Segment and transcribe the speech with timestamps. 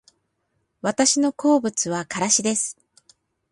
[0.81, 2.75] 私の好物はからしです